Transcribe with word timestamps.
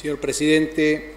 Señor 0.00 0.18
presidente 0.18 1.12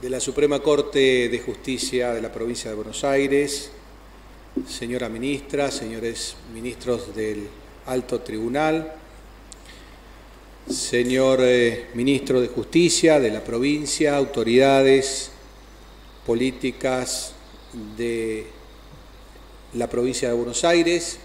de 0.00 0.08
la 0.08 0.20
Suprema 0.20 0.60
Corte 0.60 1.28
de 1.28 1.40
Justicia 1.40 2.12
de 2.12 2.22
la 2.22 2.30
provincia 2.30 2.70
de 2.70 2.76
Buenos 2.76 3.02
Aires, 3.02 3.72
señora 4.68 5.08
ministra, 5.08 5.72
señores 5.72 6.36
ministros 6.54 7.16
del 7.16 7.48
Alto 7.86 8.20
Tribunal, 8.20 8.94
señor 10.70 11.40
eh, 11.42 11.86
ministro 11.94 12.40
de 12.40 12.46
Justicia 12.46 13.18
de 13.18 13.32
la 13.32 13.42
provincia, 13.42 14.16
autoridades 14.16 15.32
políticas 16.24 17.34
de 17.96 18.46
la 19.74 19.90
provincia 19.90 20.28
de 20.28 20.34
Buenos 20.34 20.62
Aires, 20.62 21.18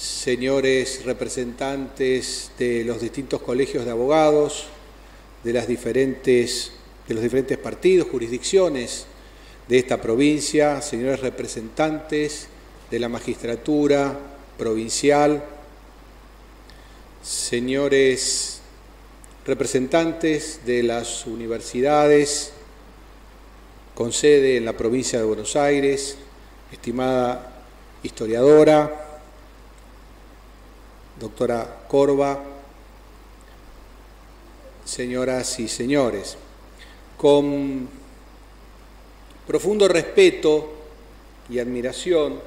señores 0.00 1.04
representantes 1.04 2.52
de 2.58 2.84
los 2.84 3.02
distintos 3.02 3.42
colegios 3.42 3.84
de 3.84 3.90
abogados, 3.90 4.64
de, 5.44 5.52
las 5.52 5.68
diferentes, 5.68 6.72
de 7.06 7.12
los 7.12 7.22
diferentes 7.22 7.58
partidos, 7.58 8.08
jurisdicciones 8.08 9.04
de 9.68 9.78
esta 9.78 10.00
provincia, 10.00 10.80
señores 10.80 11.20
representantes 11.20 12.48
de 12.90 12.98
la 12.98 13.10
magistratura 13.10 14.18
provincial, 14.56 15.44
señores 17.22 18.62
representantes 19.44 20.60
de 20.64 20.82
las 20.82 21.26
universidades 21.26 22.52
con 23.94 24.14
sede 24.14 24.56
en 24.56 24.64
la 24.64 24.72
provincia 24.72 25.18
de 25.18 25.26
Buenos 25.26 25.56
Aires, 25.56 26.16
estimada 26.72 27.64
historiadora, 28.02 29.09
doctora 31.20 31.84
Corva, 31.86 32.42
señoras 34.86 35.60
y 35.60 35.68
señores, 35.68 36.38
con 37.18 37.86
profundo 39.46 39.86
respeto 39.86 40.72
y 41.50 41.58
admiración 41.58 42.40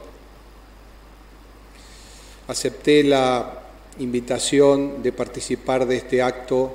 acepté 2.48 3.04
la 3.04 3.62
invitación 4.00 5.04
de 5.04 5.12
participar 5.12 5.86
de 5.86 5.98
este 5.98 6.24
acto 6.24 6.72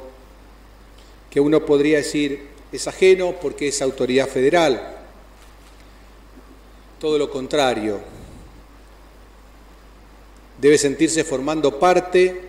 que 1.29 1.41
uno 1.41 1.67
podría 1.67 1.99
decir 1.99 2.47
es 2.71 2.87
ajeno 2.87 3.35
porque 3.41 3.69
es 3.69 3.83
autoridad 3.83 4.29
federal. 4.29 4.99
Todo 7.01 7.19
lo 7.19 7.29
contrario, 7.29 7.99
debe 10.61 10.79
sentirse 10.79 11.25
formando 11.25 11.79
parte 11.79 12.43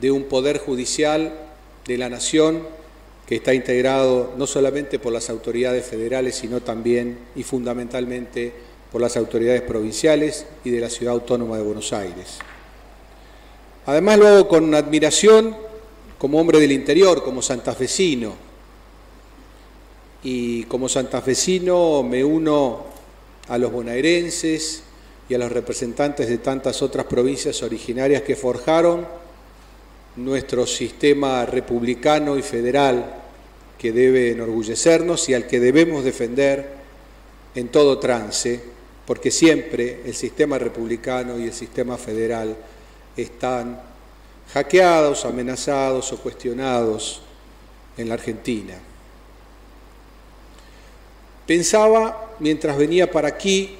de 0.00 0.10
un 0.10 0.24
poder 0.24 0.58
judicial 0.58 1.32
de 1.86 1.98
la 1.98 2.08
nación 2.08 2.66
que 3.26 3.36
está 3.36 3.54
integrado 3.54 4.34
no 4.36 4.46
solamente 4.46 4.98
por 4.98 5.12
las 5.12 5.30
autoridades 5.30 5.84
federales, 5.84 6.36
sino 6.36 6.60
también 6.60 7.18
y 7.36 7.42
fundamentalmente 7.42 8.52
por 8.90 9.00
las 9.00 9.16
autoridades 9.16 9.62
provinciales 9.62 10.46
y 10.64 10.70
de 10.70 10.80
la 10.80 10.90
Ciudad 10.90 11.14
Autónoma 11.14 11.56
de 11.56 11.62
Buenos 11.62 11.92
Aires. 11.92 12.38
Además 13.86 14.18
lo 14.18 14.26
hago 14.26 14.48
con 14.48 14.74
admiración 14.74 15.56
como 16.18 16.40
hombre 16.40 16.60
del 16.60 16.72
interior, 16.72 17.22
como 17.22 17.40
santafesino. 17.40 18.34
Y 20.22 20.64
como 20.64 20.88
santafesino 20.88 22.02
me 22.02 22.22
uno 22.22 22.84
a 23.48 23.56
los 23.56 23.72
bonaerenses, 23.72 24.82
y 25.30 25.34
a 25.34 25.38
los 25.38 25.52
representantes 25.52 26.28
de 26.28 26.38
tantas 26.38 26.82
otras 26.82 27.06
provincias 27.06 27.62
originarias 27.62 28.22
que 28.22 28.34
forjaron 28.34 29.06
nuestro 30.16 30.66
sistema 30.66 31.46
republicano 31.46 32.36
y 32.36 32.42
federal 32.42 33.14
que 33.78 33.92
debe 33.92 34.32
enorgullecernos 34.32 35.28
y 35.28 35.34
al 35.34 35.46
que 35.46 35.60
debemos 35.60 36.02
defender 36.02 36.72
en 37.54 37.68
todo 37.68 38.00
trance, 38.00 38.60
porque 39.06 39.30
siempre 39.30 40.00
el 40.04 40.16
sistema 40.16 40.58
republicano 40.58 41.38
y 41.38 41.44
el 41.44 41.52
sistema 41.52 41.96
federal 41.96 42.56
están 43.16 43.80
hackeados, 44.52 45.24
amenazados 45.24 46.12
o 46.12 46.18
cuestionados 46.18 47.22
en 47.96 48.08
la 48.08 48.14
Argentina. 48.14 48.74
Pensaba 51.46 52.34
mientras 52.40 52.76
venía 52.76 53.08
para 53.08 53.28
aquí 53.28 53.76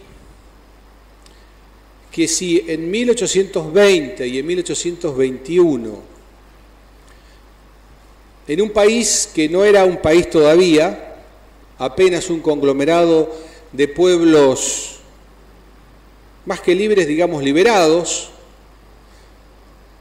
que 2.11 2.27
si 2.27 2.65
en 2.67 2.91
1820 2.91 4.27
y 4.27 4.39
en 4.39 4.47
1821, 4.47 6.03
en 8.49 8.61
un 8.61 8.71
país 8.71 9.31
que 9.33 9.49
no 9.49 9.65
era 9.65 9.85
un 9.85 9.99
país 9.99 10.29
todavía, 10.29 11.17
apenas 11.79 12.29
un 12.31 12.41
conglomerado 12.41 13.33
de 13.73 13.87
pueblos 13.87 15.01
más 16.47 16.61
que 16.61 16.75
libres, 16.75 17.07
digamos, 17.07 17.45
liberados, 17.45 18.31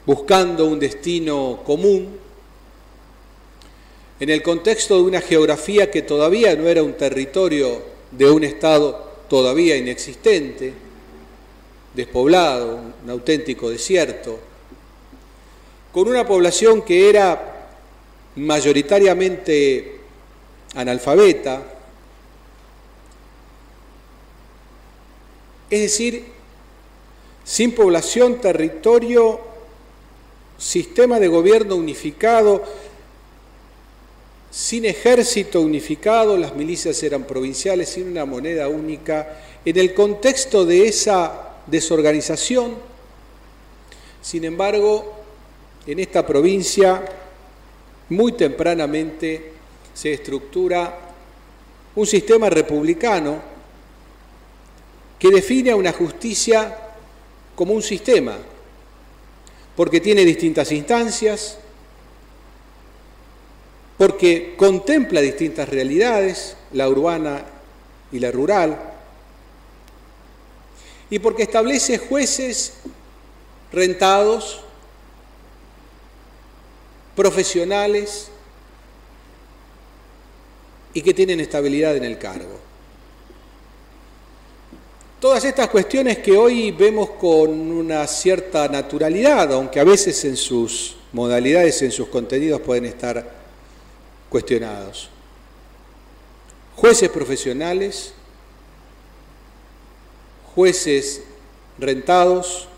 buscando 0.04 0.66
un 0.66 0.80
destino 0.80 1.60
común, 1.64 2.18
en 4.18 4.28
el 4.28 4.42
contexto 4.42 4.96
de 4.96 5.02
una 5.02 5.20
geografía 5.20 5.90
que 5.90 6.02
todavía 6.02 6.56
no 6.56 6.68
era 6.68 6.82
un 6.82 6.94
territorio 6.94 7.82
de 8.10 8.30
un 8.30 8.44
Estado 8.44 9.10
todavía 9.28 9.76
inexistente, 9.76 10.74
despoblado, 11.94 12.80
un 13.02 13.10
auténtico 13.10 13.70
desierto, 13.70 14.38
con 15.92 16.08
una 16.08 16.26
población 16.26 16.82
que 16.82 17.08
era 17.08 17.68
mayoritariamente 18.36 20.00
analfabeta, 20.74 21.62
es 25.68 25.80
decir, 25.80 26.24
sin 27.44 27.72
población, 27.72 28.40
territorio, 28.40 29.40
sistema 30.58 31.18
de 31.18 31.28
gobierno 31.28 31.74
unificado, 31.74 32.62
sin 34.50 34.84
ejército 34.84 35.60
unificado, 35.60 36.36
las 36.36 36.54
milicias 36.54 37.02
eran 37.02 37.24
provinciales, 37.24 37.88
sin 37.88 38.08
una 38.08 38.24
moneda 38.24 38.68
única, 38.68 39.40
en 39.64 39.78
el 39.78 39.94
contexto 39.94 40.64
de 40.64 40.88
esa 40.88 41.49
desorganización. 41.70 42.74
Sin 44.20 44.44
embargo, 44.44 45.20
en 45.86 45.98
esta 45.98 46.26
provincia, 46.26 47.04
muy 48.10 48.32
tempranamente, 48.32 49.52
se 49.94 50.12
estructura 50.12 50.98
un 51.94 52.06
sistema 52.06 52.50
republicano 52.50 53.40
que 55.18 55.30
define 55.30 55.70
a 55.70 55.76
una 55.76 55.92
justicia 55.92 56.76
como 57.54 57.74
un 57.74 57.82
sistema, 57.82 58.38
porque 59.76 60.00
tiene 60.00 60.24
distintas 60.24 60.72
instancias, 60.72 61.58
porque 63.98 64.54
contempla 64.56 65.20
distintas 65.20 65.68
realidades, 65.68 66.56
la 66.72 66.88
urbana 66.88 67.44
y 68.10 68.18
la 68.18 68.30
rural, 68.30 68.89
y 71.10 71.18
porque 71.18 71.42
establece 71.42 71.98
jueces 71.98 72.74
rentados, 73.72 74.60
profesionales 77.16 78.30
y 80.94 81.02
que 81.02 81.12
tienen 81.12 81.40
estabilidad 81.40 81.96
en 81.96 82.04
el 82.04 82.18
cargo. 82.18 82.58
Todas 85.20 85.44
estas 85.44 85.68
cuestiones 85.68 86.18
que 86.18 86.36
hoy 86.36 86.70
vemos 86.70 87.10
con 87.10 87.50
una 87.50 88.06
cierta 88.06 88.68
naturalidad, 88.68 89.52
aunque 89.52 89.78
a 89.78 89.84
veces 89.84 90.24
en 90.24 90.36
sus 90.36 90.96
modalidades, 91.12 91.82
en 91.82 91.92
sus 91.92 92.08
contenidos 92.08 92.60
pueden 92.62 92.86
estar 92.86 93.30
cuestionados. 94.30 95.10
Jueces 96.74 97.10
profesionales, 97.10 98.14
jueces 100.54 101.22
rentados, 101.78 102.68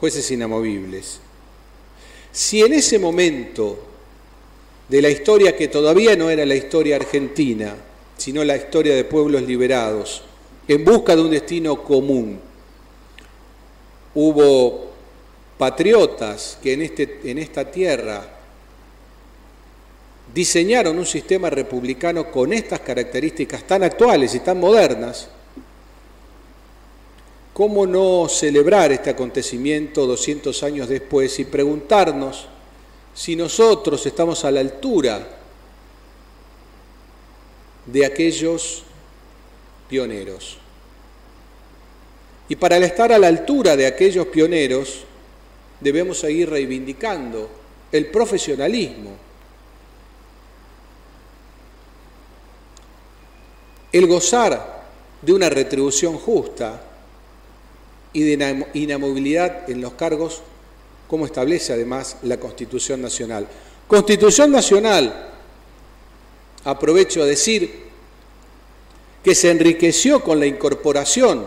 jueces 0.00 0.30
inamovibles. 0.30 1.20
Si 2.32 2.62
en 2.62 2.72
ese 2.74 2.98
momento 2.98 3.78
de 4.88 5.02
la 5.02 5.10
historia 5.10 5.56
que 5.56 5.68
todavía 5.68 6.16
no 6.16 6.30
era 6.30 6.46
la 6.46 6.54
historia 6.54 6.96
argentina, 6.96 7.74
sino 8.16 8.44
la 8.44 8.56
historia 8.56 8.94
de 8.94 9.04
pueblos 9.04 9.42
liberados, 9.42 10.22
en 10.68 10.84
busca 10.84 11.14
de 11.14 11.22
un 11.22 11.30
destino 11.30 11.82
común, 11.82 12.40
hubo 14.14 14.90
patriotas 15.58 16.58
que 16.62 16.72
en, 16.72 16.82
este, 16.82 17.20
en 17.24 17.38
esta 17.38 17.70
tierra 17.70 18.36
diseñaron 20.34 20.98
un 20.98 21.06
sistema 21.06 21.48
republicano 21.50 22.30
con 22.30 22.52
estas 22.52 22.80
características 22.80 23.66
tan 23.66 23.82
actuales 23.82 24.34
y 24.34 24.40
tan 24.40 24.58
modernas, 24.58 25.28
¿Cómo 27.56 27.86
no 27.86 28.28
celebrar 28.28 28.92
este 28.92 29.08
acontecimiento 29.08 30.06
200 30.06 30.62
años 30.62 30.90
después 30.90 31.38
y 31.38 31.46
preguntarnos 31.46 32.48
si 33.14 33.34
nosotros 33.34 34.04
estamos 34.04 34.44
a 34.44 34.50
la 34.50 34.60
altura 34.60 35.26
de 37.86 38.04
aquellos 38.04 38.82
pioneros. 39.88 40.58
Y 42.46 42.56
para 42.56 42.76
estar 42.76 43.10
a 43.10 43.18
la 43.18 43.28
altura 43.28 43.74
de 43.74 43.86
aquellos 43.86 44.26
pioneros, 44.26 45.04
debemos 45.80 46.18
seguir 46.18 46.50
reivindicando 46.50 47.48
el 47.90 48.10
profesionalismo, 48.10 49.12
el 53.92 54.06
gozar 54.06 54.84
de 55.22 55.32
una 55.32 55.48
retribución 55.48 56.18
justa 56.18 56.82
y 58.16 58.22
de 58.22 58.66
inamovilidad 58.72 59.68
en 59.68 59.82
los 59.82 59.92
cargos, 59.92 60.40
como 61.06 61.26
establece 61.26 61.74
además 61.74 62.16
la 62.22 62.40
Constitución 62.40 63.02
Nacional. 63.02 63.46
Constitución 63.86 64.50
Nacional, 64.50 65.34
aprovecho 66.64 67.22
a 67.22 67.26
decir, 67.26 67.84
que 69.22 69.34
se 69.34 69.50
enriqueció 69.50 70.24
con 70.24 70.40
la 70.40 70.46
incorporación 70.46 71.44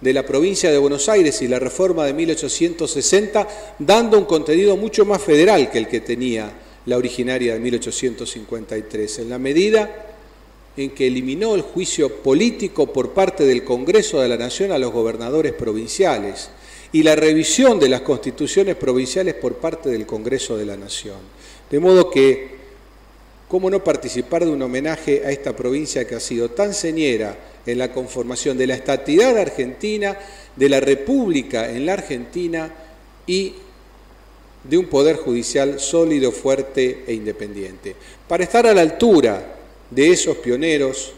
de 0.00 0.14
la 0.14 0.24
provincia 0.24 0.70
de 0.70 0.78
Buenos 0.78 1.06
Aires 1.10 1.42
y 1.42 1.48
la 1.48 1.58
reforma 1.58 2.06
de 2.06 2.14
1860, 2.14 3.74
dando 3.78 4.18
un 4.18 4.24
contenido 4.24 4.74
mucho 4.78 5.04
más 5.04 5.20
federal 5.20 5.70
que 5.70 5.76
el 5.76 5.86
que 5.86 6.00
tenía 6.00 6.50
la 6.86 6.96
originaria 6.96 7.52
de 7.52 7.60
1853, 7.60 9.18
en 9.18 9.28
la 9.28 9.38
medida 9.38 10.05
en 10.76 10.90
que 10.90 11.06
eliminó 11.06 11.54
el 11.54 11.62
juicio 11.62 12.16
político 12.16 12.92
por 12.92 13.10
parte 13.10 13.44
del 13.44 13.64
Congreso 13.64 14.20
de 14.20 14.28
la 14.28 14.36
Nación 14.36 14.72
a 14.72 14.78
los 14.78 14.92
gobernadores 14.92 15.52
provinciales 15.52 16.50
y 16.92 17.02
la 17.02 17.16
revisión 17.16 17.80
de 17.80 17.88
las 17.88 18.02
constituciones 18.02 18.76
provinciales 18.76 19.34
por 19.34 19.56
parte 19.56 19.88
del 19.88 20.06
Congreso 20.06 20.56
de 20.56 20.66
la 20.66 20.76
Nación. 20.76 21.16
De 21.70 21.80
modo 21.80 22.10
que, 22.10 22.56
¿cómo 23.48 23.70
no 23.70 23.82
participar 23.82 24.44
de 24.44 24.50
un 24.50 24.62
homenaje 24.62 25.22
a 25.24 25.30
esta 25.30 25.56
provincia 25.56 26.06
que 26.06 26.14
ha 26.14 26.20
sido 26.20 26.50
tan 26.50 26.74
señera 26.74 27.36
en 27.64 27.78
la 27.78 27.90
conformación 27.92 28.56
de 28.58 28.66
la 28.66 28.74
estatidad 28.74 29.36
argentina, 29.36 30.16
de 30.54 30.68
la 30.68 30.80
república 30.80 31.70
en 31.70 31.86
la 31.86 31.94
Argentina 31.94 32.72
y 33.26 33.54
de 34.62 34.78
un 34.78 34.86
poder 34.86 35.16
judicial 35.16 35.80
sólido, 35.80 36.32
fuerte 36.32 37.04
e 37.06 37.14
independiente. 37.14 37.96
Para 38.28 38.44
estar 38.44 38.66
a 38.66 38.74
la 38.74 38.82
altura 38.82 39.55
de 39.90 40.10
esos 40.10 40.36
pioneros 40.38 41.12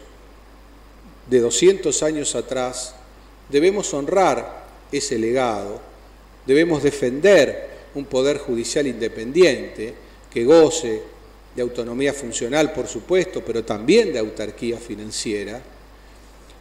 de 1.29 1.39
200 1.39 2.03
años 2.03 2.35
atrás, 2.35 2.95
debemos 3.49 3.93
honrar 3.93 4.65
ese 4.91 5.17
legado, 5.17 5.79
debemos 6.45 6.83
defender 6.83 7.69
un 7.95 8.05
poder 8.05 8.37
judicial 8.37 8.87
independiente 8.87 9.93
que 10.31 10.43
goce 10.43 11.01
de 11.55 11.61
autonomía 11.61 12.13
funcional, 12.13 12.71
por 12.73 12.87
supuesto, 12.87 13.43
pero 13.45 13.63
también 13.63 14.13
de 14.13 14.19
autarquía 14.19 14.77
financiera, 14.77 15.61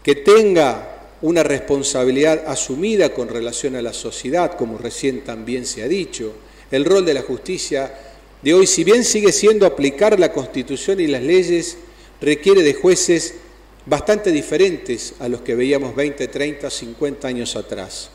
que 0.02 0.14
tenga 0.16 0.98
una 1.20 1.42
responsabilidad 1.42 2.44
asumida 2.46 3.12
con 3.12 3.28
relación 3.28 3.76
a 3.76 3.82
la 3.82 3.92
sociedad, 3.92 4.56
como 4.56 4.78
recién 4.78 5.24
también 5.24 5.66
se 5.66 5.82
ha 5.82 5.88
dicho. 5.88 6.32
El 6.70 6.84
rol 6.84 7.04
de 7.04 7.14
la 7.14 7.22
justicia 7.22 7.92
de 8.42 8.54
hoy, 8.54 8.66
si 8.66 8.84
bien 8.84 9.04
sigue 9.04 9.32
siendo 9.32 9.66
aplicar 9.66 10.18
la 10.18 10.32
Constitución 10.32 11.00
y 11.00 11.08
las 11.08 11.22
leyes, 11.22 11.76
requiere 12.20 12.62
de 12.62 12.74
jueces 12.74 13.34
bastante 13.86 14.30
diferentes 14.30 15.14
a 15.18 15.28
los 15.28 15.40
que 15.40 15.54
veíamos 15.54 15.94
20, 15.94 16.28
30, 16.28 16.68
50 16.70 17.28
años 17.28 17.56
atrás. 17.56 18.10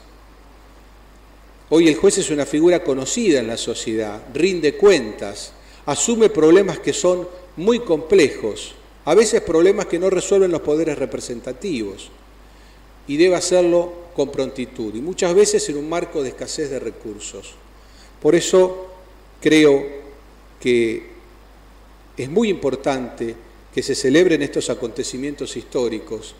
Hoy 1.69 1.87
el 1.87 1.95
juez 1.95 2.19
es 2.19 2.29
una 2.29 2.45
figura 2.45 2.83
conocida 2.83 3.39
en 3.39 3.47
la 3.47 3.57
sociedad, 3.57 4.21
rinde 4.33 4.75
cuentas, 4.75 5.53
asume 5.85 6.29
problemas 6.29 6.79
que 6.79 6.93
son 6.93 7.27
muy 7.55 7.79
complejos, 7.79 8.75
a 9.05 9.15
veces 9.15 9.41
problemas 9.41 9.87
que 9.87 9.99
no 9.99 10.09
resuelven 10.09 10.51
los 10.51 10.61
poderes 10.61 10.97
representativos 10.97 12.09
y 13.07 13.17
debe 13.17 13.35
hacerlo 13.35 14.03
con 14.15 14.31
prontitud 14.31 14.93
y 14.93 15.01
muchas 15.01 15.33
veces 15.33 15.67
en 15.69 15.77
un 15.77 15.89
marco 15.89 16.21
de 16.21 16.29
escasez 16.29 16.69
de 16.69 16.79
recursos. 16.79 17.55
Por 18.21 18.35
eso 18.35 18.87
creo 19.41 19.83
que 20.59 21.07
es 22.15 22.29
muy 22.29 22.49
importante 22.49 23.35
que 23.73 23.81
se 23.81 23.95
celebren 23.95 24.41
estos 24.41 24.69
acontecimientos 24.69 25.57
históricos, 25.57 26.35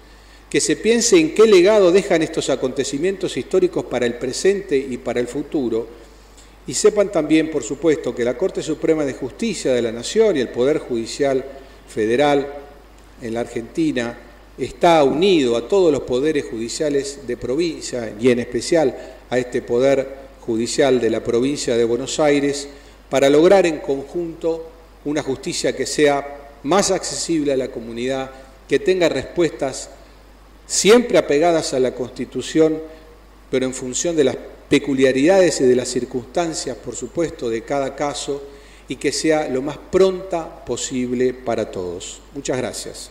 que 0.49 0.61
se 0.61 0.75
piense 0.75 1.17
en 1.17 1.33
qué 1.33 1.47
legado 1.47 1.91
dejan 1.91 2.21
estos 2.21 2.49
acontecimientos 2.49 3.35
históricos 3.37 3.85
para 3.85 4.05
el 4.05 4.15
presente 4.15 4.77
y 4.77 4.97
para 4.97 5.19
el 5.19 5.27
futuro, 5.27 5.87
y 6.67 6.73
sepan 6.73 7.11
también, 7.11 7.49
por 7.49 7.63
supuesto, 7.63 8.15
que 8.15 8.23
la 8.23 8.37
Corte 8.37 8.61
Suprema 8.61 9.03
de 9.03 9.13
Justicia 9.13 9.73
de 9.73 9.81
la 9.81 9.91
Nación 9.91 10.37
y 10.37 10.41
el 10.41 10.49
Poder 10.49 10.77
Judicial 10.77 11.43
federal 11.87 12.47
en 13.21 13.33
la 13.33 13.41
Argentina 13.41 14.17
está 14.57 15.03
unido 15.03 15.57
a 15.57 15.67
todos 15.67 15.91
los 15.91 16.03
poderes 16.03 16.45
judiciales 16.45 17.21
de 17.25 17.35
provincia 17.37 18.13
y 18.19 18.29
en 18.29 18.39
especial 18.39 18.95
a 19.29 19.39
este 19.39 19.61
poder 19.61 20.23
judicial 20.41 21.01
de 21.01 21.09
la 21.09 21.23
provincia 21.23 21.75
de 21.75 21.83
Buenos 21.83 22.19
Aires 22.19 22.67
para 23.09 23.29
lograr 23.29 23.65
en 23.65 23.79
conjunto 23.79 24.69
una 25.05 25.23
justicia 25.23 25.75
que 25.75 25.85
sea 25.85 26.42
más 26.63 26.91
accesible 26.91 27.53
a 27.53 27.57
la 27.57 27.69
comunidad, 27.69 28.31
que 28.67 28.79
tenga 28.79 29.09
respuestas 29.09 29.89
siempre 30.65 31.17
apegadas 31.17 31.73
a 31.73 31.79
la 31.79 31.93
Constitución, 31.93 32.81
pero 33.51 33.65
en 33.65 33.73
función 33.73 34.15
de 34.15 34.23
las 34.23 34.37
peculiaridades 34.69 35.61
y 35.61 35.65
de 35.65 35.75
las 35.75 35.89
circunstancias, 35.89 36.75
por 36.77 36.95
supuesto, 36.95 37.49
de 37.49 37.63
cada 37.63 37.95
caso 37.95 38.41
y 38.87 38.95
que 38.95 39.11
sea 39.11 39.47
lo 39.47 39.61
más 39.61 39.77
pronta 39.77 40.65
posible 40.65 41.33
para 41.33 41.69
todos. 41.69 42.21
Muchas 42.33 42.57
gracias. 42.57 43.09